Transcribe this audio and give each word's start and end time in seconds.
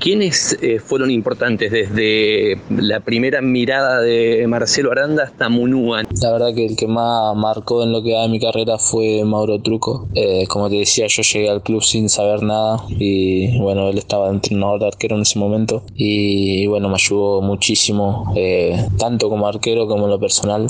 ¿Quiénes 0.00 0.56
eh, 0.62 0.78
fueron 0.78 1.10
importantes 1.10 1.72
desde 1.72 2.60
la 2.70 3.00
primera 3.00 3.40
mirada 3.40 4.00
de 4.00 4.46
Marcelo 4.46 4.92
Aranda 4.92 5.24
hasta 5.24 5.48
Munúa? 5.48 6.02
La 6.22 6.32
verdad 6.32 6.54
que 6.54 6.66
el 6.66 6.76
que 6.76 6.86
más 6.86 7.34
marcó 7.36 7.82
en 7.82 7.92
lo 7.92 8.02
que 8.02 8.14
va 8.14 8.22
de 8.22 8.28
mi 8.28 8.38
carrera 8.38 8.78
fue 8.78 9.24
Mauro 9.24 9.60
Truco. 9.60 10.08
Eh, 10.14 10.46
como 10.48 10.70
te 10.70 10.76
decía, 10.76 11.06
yo 11.08 11.22
llegué 11.22 11.50
al 11.50 11.62
club 11.62 11.82
sin 11.82 12.08
saber 12.08 12.44
nada 12.44 12.84
y 12.88 13.58
bueno, 13.58 13.88
él 13.88 13.98
estaba 13.98 14.30
entrenador 14.30 14.80
de 14.80 14.86
arquero 14.86 15.16
en 15.16 15.22
ese 15.22 15.38
momento 15.38 15.82
y, 15.96 16.66
bueno, 16.68 16.88
me 16.88 16.94
ayudó 16.94 17.42
muchísimo, 17.42 18.32
eh, 18.36 18.76
tanto 18.98 19.28
como 19.28 19.48
arquero 19.48 19.88
como 19.88 20.04
en 20.04 20.10
lo 20.10 20.20
personal. 20.20 20.68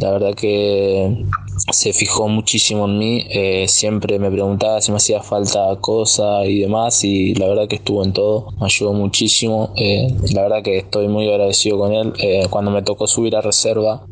la 0.00 0.10
verdad 0.10 0.34
que 0.34 1.24
se 1.72 1.92
fijó 1.92 2.28
muchísimo 2.28 2.86
en 2.86 2.98
mí, 2.98 3.26
eh, 3.30 3.66
siempre 3.68 4.18
me 4.18 4.30
preguntaba 4.30 4.80
si 4.80 4.90
me 4.90 4.96
hacía 4.96 5.22
falta 5.22 5.76
cosa 5.80 6.44
y 6.44 6.60
demás 6.60 7.04
y 7.04 7.34
la 7.34 7.48
verdad 7.48 7.68
que 7.68 7.76
estuvo 7.76 8.02
en 8.04 8.12
todo, 8.12 8.52
me 8.58 8.66
ayudó 8.66 8.92
muchísimo, 8.92 9.70
eh, 9.76 10.08
la 10.32 10.42
verdad 10.42 10.62
que 10.62 10.78
estoy 10.78 11.08
muy 11.08 11.28
agradecido 11.28 11.78
con 11.78 11.92
él, 11.92 12.12
eh, 12.18 12.46
cuando 12.50 12.70
me 12.70 12.82
tocó 12.82 13.06
subir 13.06 13.36
a 13.36 13.40
reserva 13.40 14.06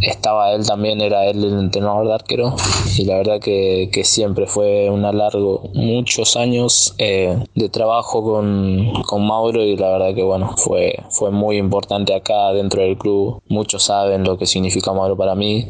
estaba 0.00 0.52
él 0.52 0.66
también, 0.66 1.00
era 1.00 1.26
él 1.26 1.44
el 1.44 1.58
entrenador 1.58 2.06
de 2.06 2.14
arquero 2.14 2.54
y 2.96 3.04
la 3.04 3.16
verdad 3.16 3.40
que, 3.40 3.90
que 3.92 4.04
siempre 4.04 4.46
fue 4.46 4.90
un 4.90 5.02
largo, 5.02 5.70
muchos 5.74 6.36
años 6.36 6.94
de 6.98 7.68
trabajo 7.70 8.22
con, 8.22 8.92
con 9.06 9.26
Mauro 9.26 9.62
y 9.62 9.76
la 9.76 9.90
verdad 9.90 10.14
que 10.14 10.22
bueno, 10.22 10.54
fue, 10.56 10.94
fue 11.10 11.30
muy 11.30 11.56
importante 11.56 12.14
acá 12.14 12.52
dentro 12.52 12.82
del 12.82 12.96
club, 12.98 13.40
muchos 13.48 13.84
saben 13.84 14.24
lo 14.24 14.36
que 14.38 14.46
significa 14.46 14.92
Mauro 14.92 15.16
para 15.16 15.34
mí, 15.34 15.68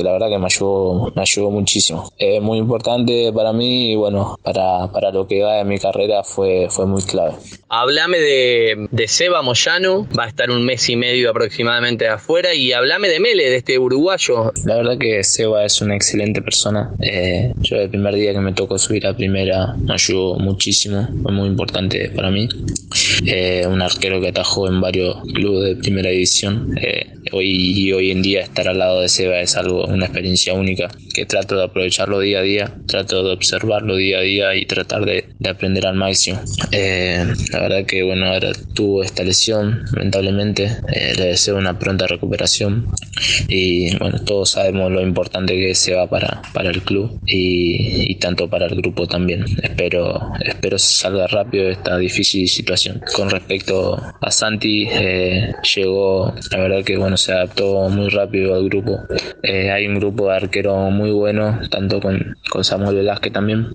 porque 0.00 0.04
la 0.04 0.12
verdad 0.12 0.28
que 0.28 0.38
me 0.38 0.46
ayudó, 0.46 1.12
me 1.14 1.22
ayudó 1.22 1.50
muchísimo. 1.50 2.12
Es 2.18 2.40
muy 2.40 2.58
importante 2.58 3.32
para 3.32 3.52
mí 3.52 3.92
y 3.92 3.96
bueno, 3.96 4.38
para, 4.42 4.90
para 4.92 5.10
lo 5.10 5.26
que 5.26 5.42
va 5.42 5.56
de 5.56 5.64
mi 5.64 5.78
carrera 5.78 6.22
fue, 6.22 6.68
fue 6.70 6.86
muy 6.86 7.02
clave. 7.02 7.34
Hablame 7.68 8.18
de, 8.18 8.88
de, 8.90 9.08
Seba 9.08 9.42
Moyano, 9.42 10.08
va 10.18 10.24
a 10.24 10.28
estar 10.28 10.50
un 10.50 10.64
mes 10.64 10.88
y 10.88 10.96
medio 10.96 11.30
aproximadamente 11.30 12.08
afuera, 12.08 12.52
y 12.52 12.72
hablame 12.72 13.08
de 13.08 13.20
Mele, 13.20 13.48
de 13.48 13.56
este 13.56 13.78
uruguayo. 13.78 14.52
La 14.64 14.76
verdad 14.76 14.98
que 14.98 15.22
Seba 15.22 15.64
es 15.64 15.80
una 15.80 15.94
excelente 15.94 16.42
persona. 16.42 16.92
Eh, 17.00 17.52
yo 17.60 17.76
el 17.76 17.88
primer 17.88 18.14
día 18.14 18.32
que 18.32 18.40
me 18.40 18.52
tocó 18.52 18.76
subir 18.78 19.06
a 19.06 19.14
primera 19.14 19.74
me 19.78 19.94
ayudó 19.94 20.36
muchísimo, 20.36 21.08
fue 21.22 21.32
muy 21.32 21.48
importante 21.48 22.10
para 22.10 22.30
mí. 22.30 22.48
Eh, 23.26 23.64
un 23.68 23.82
arquero 23.82 24.20
que 24.20 24.28
atajó 24.28 24.66
en 24.66 24.80
varios 24.80 25.16
clubes 25.32 25.68
de 25.68 25.76
primera 25.76 26.10
división. 26.10 26.76
Eh, 26.80 27.06
hoy 27.32 27.50
y 27.50 27.92
hoy 27.92 28.10
en 28.10 28.22
día 28.22 28.40
estar 28.40 28.66
al 28.66 28.78
lado 28.78 29.00
de 29.00 29.08
Seba 29.08 29.40
es 29.40 29.56
algo, 29.56 29.89
una 29.92 30.06
experiencia 30.06 30.54
única 30.54 30.88
que 31.14 31.26
trato 31.26 31.56
de 31.56 31.64
aprovecharlo 31.64 32.20
día 32.20 32.40
a 32.40 32.42
día, 32.42 32.74
trato 32.86 33.22
de 33.24 33.32
observarlo 33.32 33.96
día 33.96 34.18
a 34.18 34.22
día 34.22 34.54
y 34.54 34.66
tratar 34.66 35.04
de, 35.04 35.24
de 35.38 35.50
aprender 35.50 35.86
al 35.86 35.94
máximo. 35.94 36.40
La 36.70 37.60
verdad 37.60 37.84
que 37.86 38.02
bueno, 38.02 38.26
ahora 38.26 38.52
tuvo 38.74 39.02
esta 39.02 39.22
lesión, 39.22 39.84
lamentablemente. 39.92 40.76
Eh, 40.92 41.14
le 41.16 41.26
deseo 41.26 41.56
una 41.56 41.78
pronta 41.78 42.06
recuperación. 42.06 42.86
Y 43.48 43.96
bueno, 43.98 44.18
todos 44.24 44.50
sabemos 44.50 44.90
lo 44.90 45.02
importante 45.02 45.54
que 45.56 45.74
se 45.74 45.94
va 45.94 46.08
para, 46.08 46.42
para 46.54 46.70
el 46.70 46.82
club 46.82 47.20
y, 47.26 48.10
y 48.12 48.14
tanto 48.16 48.48
para 48.48 48.66
el 48.66 48.76
grupo 48.76 49.06
también. 49.06 49.44
Espero, 49.62 50.20
espero 50.44 50.78
salga 50.78 51.26
rápido 51.26 51.64
de 51.64 51.72
esta 51.72 51.98
difícil 51.98 52.48
situación. 52.48 53.00
Con 53.14 53.30
respecto 53.30 54.00
a 54.20 54.30
Santi, 54.30 54.88
eh, 54.90 55.52
llegó, 55.74 56.34
la 56.50 56.58
verdad 56.58 56.84
que 56.84 56.96
bueno, 56.96 57.16
se 57.16 57.32
adaptó 57.32 57.88
muy 57.88 58.08
rápido 58.08 58.54
al 58.54 58.68
grupo. 58.68 58.98
Eh, 59.42 59.69
hay 59.70 59.86
un 59.86 59.98
grupo 59.98 60.28
de 60.28 60.36
arqueros 60.36 60.90
muy 60.92 61.10
bueno, 61.10 61.60
tanto 61.70 62.00
con, 62.00 62.36
con 62.50 62.64
Samuel 62.64 62.96
Velázquez 62.96 63.32
también, 63.32 63.74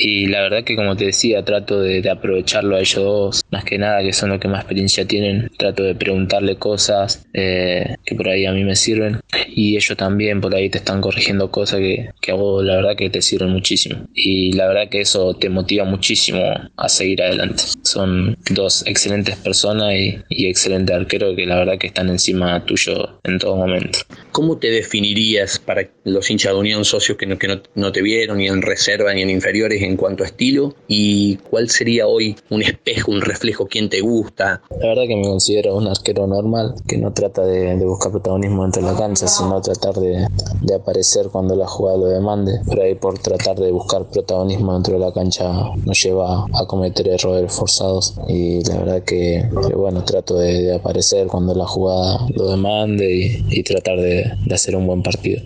y 0.00 0.26
la 0.26 0.40
verdad 0.40 0.64
que 0.64 0.76
como 0.76 0.96
te 0.96 1.04
decía, 1.04 1.44
trato 1.44 1.80
de, 1.80 2.08
aprovecharlo 2.10 2.76
a 2.76 2.80
ellos 2.80 3.04
dos, 3.04 3.42
más 3.50 3.64
que 3.64 3.78
nada 3.78 4.02
que 4.02 4.14
son 4.14 4.30
los 4.30 4.40
que 4.40 4.48
más 4.48 4.60
experiencia 4.60 5.06
tienen, 5.06 5.50
trato 5.58 5.82
de 5.82 5.94
preguntarle 5.94 6.56
cosas 6.56 7.26
eh, 7.34 7.96
que 8.04 8.14
por 8.14 8.30
ahí 8.30 8.46
a 8.46 8.52
mí 8.52 8.64
me 8.64 8.76
sirven 8.76 9.20
y 9.48 9.76
ellos 9.76 9.96
también 9.98 10.40
por 10.40 10.54
ahí 10.54 10.70
te 10.70 10.78
están 10.78 11.02
corrigiendo 11.02 11.50
cosas 11.50 11.80
que, 11.80 12.10
que 12.20 12.32
a 12.32 12.34
vos 12.34 12.64
la 12.64 12.76
verdad 12.76 12.96
que 12.96 13.10
te 13.10 13.20
sirven 13.20 13.50
muchísimo 13.50 14.06
y 14.14 14.52
la 14.54 14.66
verdad 14.68 14.88
que 14.88 15.02
eso 15.02 15.34
te 15.34 15.50
motiva 15.50 15.84
muchísimo 15.84 16.42
a 16.76 16.88
seguir 16.88 17.22
adelante. 17.22 17.62
Son 17.82 18.38
dos 18.50 18.86
excelentes 18.86 19.36
personas 19.36 19.94
y, 19.94 20.18
y 20.30 20.46
excelentes 20.46 20.96
arqueros 20.96 21.36
que 21.36 21.44
la 21.44 21.56
verdad 21.56 21.78
que 21.78 21.88
están 21.88 22.08
encima 22.08 22.64
tuyo 22.64 23.20
en 23.24 23.38
todo 23.38 23.56
momento. 23.56 23.98
¿Cómo 24.32 24.56
te 24.58 24.70
definirías 24.70 25.59
para 25.70 25.88
los 26.02 26.28
hinchas 26.28 26.52
de 26.52 26.58
Unión 26.58 26.84
socios 26.84 27.16
que 27.16 27.26
no, 27.26 27.38
que 27.38 27.46
no, 27.46 27.62
no 27.76 27.92
te 27.92 28.02
vieron 28.02 28.38
ni 28.38 28.48
en 28.48 28.60
reserva 28.60 29.14
ni 29.14 29.22
en 29.22 29.30
inferiores 29.30 29.80
en 29.82 29.96
cuanto 29.96 30.24
a 30.24 30.26
estilo? 30.26 30.74
¿Y 30.88 31.36
cuál 31.48 31.70
sería 31.70 32.08
hoy 32.08 32.34
un 32.48 32.62
espejo, 32.62 33.12
un 33.12 33.20
reflejo, 33.20 33.68
quién 33.68 33.88
te 33.88 34.00
gusta? 34.00 34.62
La 34.80 34.88
verdad 34.88 35.04
que 35.06 35.14
me 35.14 35.22
considero 35.22 35.76
un 35.76 35.86
arquero 35.86 36.26
normal, 36.26 36.74
que 36.88 36.98
no 36.98 37.12
trata 37.12 37.46
de, 37.46 37.76
buscar 37.84 38.10
protagonismo 38.10 38.64
dentro 38.64 38.82
de 38.82 38.92
la 38.92 38.98
cancha, 38.98 39.28
sino 39.28 39.60
tratar 39.60 39.94
de, 39.94 40.26
de, 40.62 40.74
aparecer 40.74 41.28
cuando 41.30 41.54
la 41.54 41.68
jugada 41.68 41.98
lo 41.98 42.06
demande. 42.06 42.58
Pero 42.68 42.82
ahí 42.82 42.96
por 42.96 43.20
tratar 43.20 43.56
de 43.56 43.70
buscar 43.70 44.10
protagonismo 44.10 44.74
dentro 44.74 44.94
de 44.94 44.98
la 44.98 45.12
cancha 45.12 45.52
nos 45.86 46.02
lleva 46.02 46.46
a 46.52 46.66
cometer 46.66 47.06
errores 47.06 47.52
forzados 47.52 48.16
y 48.26 48.64
la 48.64 48.78
verdad 48.78 49.04
que, 49.04 49.48
bueno, 49.76 50.02
trato 50.02 50.36
de, 50.36 50.74
aparecer 50.74 51.28
cuando 51.28 51.54
la 51.54 51.66
jugada 51.66 52.26
lo 52.34 52.50
demande 52.50 53.08
y, 53.08 53.44
y 53.50 53.62
tratar 53.62 53.98
de, 53.98 54.32
de, 54.44 54.54
hacer 54.54 54.74
un 54.74 54.88
buen 54.88 55.02
partido. 55.04 55.40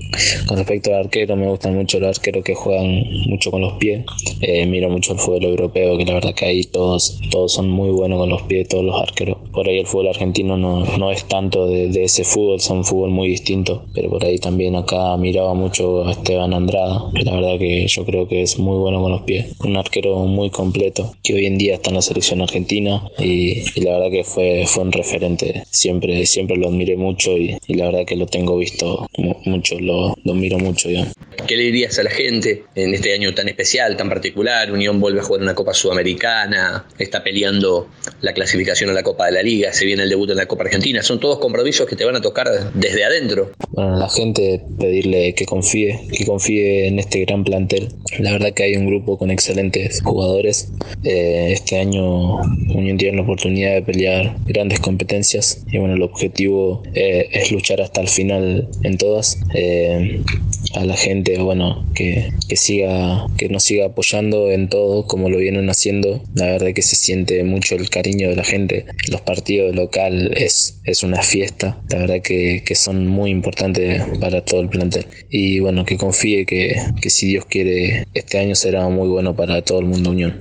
Con 0.47 0.59
respecto 0.59 0.91
al 0.91 1.05
arquero, 1.05 1.37
me 1.37 1.49
gustan 1.49 1.75
mucho 1.75 1.99
los 1.99 2.17
arqueros 2.17 2.45
que 2.45 2.55
juegan 2.55 3.05
mucho 3.29 3.51
con 3.51 3.61
los 3.61 3.75
pies. 3.75 4.05
Eh, 4.41 4.67
miro 4.67 4.89
mucho 4.89 5.13
el 5.13 5.19
fútbol 5.19 5.45
europeo, 5.45 5.97
que 5.99 6.05
la 6.05 6.15
verdad 6.15 6.35
que 6.35 6.47
ahí 6.47 6.65
todos, 6.65 7.21
todos 7.31 7.53
son 7.53 7.69
muy 7.71 7.91
buenos 7.91 8.19
con 8.19 8.31
los 8.31 8.43
pies, 8.43 8.69
todos 8.69 8.85
los 8.85 9.01
arqueros. 9.01 9.39
Por 9.53 9.69
ahí 9.69 9.79
el 9.79 9.87
fútbol 9.87 10.09
argentino 10.09 10.57
no, 10.57 10.85
no 10.99 11.11
es 11.11 11.25
tanto 11.25 11.67
de, 11.67 11.89
de 11.89 12.05
ese 12.05 12.25
fútbol, 12.25 12.61
son 12.61 12.85
fútbol 12.85 13.11
muy 13.11 13.29
distinto, 13.29 13.85
pero 13.95 14.11
por 14.11 14.25
ahí 14.25 14.39
también 14.39 14.77
acá 14.77 15.17
miraba 15.17 15.55
mucho 15.55 16.07
a 16.07 16.13
Esteban 16.13 16.55
Andrada, 16.55 17.11
que 17.15 17.25
la 17.25 17.35
verdad 17.35 17.59
que 17.59 17.87
yo 17.87 18.05
creo 18.05 18.29
que 18.29 18.43
es 18.43 18.59
muy 18.59 18.79
bueno 18.79 19.03
con 19.03 19.13
los 19.13 19.23
pies. 19.23 19.47
Un 19.65 19.77
arquero 19.77 20.19
muy 20.27 20.51
completo, 20.51 21.15
que 21.23 21.35
hoy 21.35 21.47
en 21.47 21.59
día 21.59 21.75
está 21.75 21.91
en 21.91 21.97
la 21.97 22.03
selección 22.03 22.41
argentina 22.41 23.03
y, 23.19 23.63
y 23.75 23.81
la 23.81 23.99
verdad 23.99 24.11
que 24.11 24.25
fue, 24.25 24.65
fue 24.67 24.83
un 24.85 24.93
referente. 24.93 25.65
Siempre, 25.71 26.27
siempre 26.27 26.57
lo 26.57 26.69
admiré 26.69 26.97
mucho 26.97 27.37
y, 27.37 27.57
y 27.67 27.75
la 27.75 27.87
verdad 27.87 28.05
que 28.05 28.17
lo 28.17 28.27
tengo 28.27 28.57
visto 28.57 29.07
mucho, 29.45 29.79
lo, 29.81 30.04
lo 30.25 30.35
miro 30.35 30.59
mucho. 30.59 30.91
ya 30.91 31.05
¿Qué 31.47 31.57
le 31.57 31.65
dirías 31.65 31.99
a 31.99 32.03
la 32.03 32.11
gente 32.11 32.65
en 32.75 32.95
este 32.95 33.13
año 33.13 33.35
tan 33.35 33.49
especial, 33.49 33.97
tan 33.97 34.09
particular? 34.09 34.73
Unión 34.73 34.99
vuelve 35.01 35.21
a 35.21 35.23
jugar 35.23 35.43
una 35.43 35.55
Copa 35.55 35.75
Sudamericana, 35.75 36.87
está 36.99 37.23
peleando 37.23 37.89
la 38.23 38.33
clasificación 38.33 38.91
a 38.91 38.93
la 38.95 39.03
Copa 39.03 39.27
de 39.27 39.33
la 39.33 39.43
Liga, 39.43 39.73
se 39.73 39.85
viene 39.85 40.05
el 40.05 40.09
debut 40.09 40.31
en 40.31 40.37
la 40.37 40.47
Copa 40.47 40.65
Argentina. 40.65 41.03
Son 41.03 41.21
todos 41.21 41.39
compromisos 41.39 41.87
que 41.87 41.97
te 41.97 42.05
van 42.05 42.17
a 42.17 42.23
tocar 42.23 42.49
desde 42.73 43.05
adentro. 43.05 43.53
Bueno, 43.71 43.97
a 43.97 43.99
la 43.99 44.09
gente 44.09 44.63
pedirle 44.79 45.35
que 45.35 45.45
confíe, 45.45 46.09
que 46.13 46.25
confíe 46.25 46.89
en 46.89 46.99
este 46.99 47.25
gran 47.25 47.45
plantel. 47.45 47.89
La 48.19 48.33
verdad 48.33 48.53
que 48.55 48.63
hay 48.63 48.77
un 48.77 48.87
grupo 48.87 49.19
con 49.19 49.31
excelentes 49.31 50.01
jugadores. 50.03 50.69
Eh, 51.03 51.49
este 51.53 51.79
año 51.79 52.37
Unión 52.75 52.97
tiene 52.97 53.17
la 53.17 53.23
oportunidad 53.23 53.75
de 53.75 53.83
pelear 53.83 54.37
grandes 54.47 54.81
competencias 54.81 55.65
y 55.71 55.79
bueno, 55.79 55.95
el 55.95 56.03
objetivo 56.03 56.83
eh, 56.95 57.29
es 57.33 57.53
luchar 57.53 57.81
hasta 57.81 58.01
el 58.01 58.09
final 58.09 58.69
en 58.83 58.97
todas. 58.97 59.39
Eh, 59.55 60.23
a 60.75 60.85
la 60.85 60.97
gente, 60.97 61.34
bueno, 61.43 61.85
que, 61.95 62.33
que, 62.49 62.57
siga, 62.57 63.27
que 63.37 63.49
nos 63.49 63.65
siga 63.65 63.87
apoyando 63.87 64.51
en 64.51 64.69
todo 64.69 65.07
como 65.07 65.29
lo 65.29 65.39
vienen 65.39 65.69
haciendo. 65.71 66.23
La 66.35 66.47
verdad 66.47 66.73
que 66.75 66.83
se 66.83 66.97
siente 66.97 67.43
mucho 67.45 67.75
el 67.75 67.91
cariño 67.91 68.29
de 68.29 68.37
la 68.37 68.45
gente. 68.45 68.87
Los 69.11 69.21
partidos 69.23 69.75
local 69.75 70.33
es, 70.37 70.81
es 70.85 71.03
una 71.03 71.23
fiesta. 71.23 71.81
La 71.91 71.99
verdad 71.99 72.23
que, 72.23 72.63
que 72.65 72.75
son 72.75 73.07
muy 73.07 73.31
importantes 73.31 74.03
para 74.21 74.45
todo 74.45 74.61
el 74.61 74.69
plantel. 74.69 75.07
Y 75.31 75.61
bueno, 75.61 75.85
que 75.85 75.97
confíe 75.97 76.47
que, 76.47 76.77
que 77.01 77.11
si 77.11 77.27
Dios 77.29 77.45
quiere, 77.47 78.07
este 78.15 78.39
año 78.39 78.55
será 78.55 78.89
muy 78.89 79.09
bueno 79.09 79.35
para 79.35 79.63
todo 79.63 79.81
el 79.81 79.87
mundo 79.87 80.11
Unión. 80.11 80.39